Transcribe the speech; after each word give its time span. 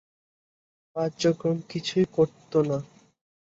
কাজকর্ম 0.95 1.57
কিছুই 1.71 2.05
করত 2.15 2.51
না। 2.69 2.77